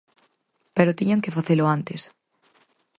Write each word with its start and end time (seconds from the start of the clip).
Pero 0.75 0.97
tiñan 0.99 1.23
que 1.23 1.35
facelo 1.37 1.65
antes. 1.77 2.01